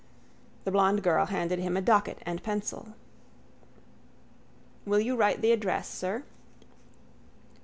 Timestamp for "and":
2.25-2.41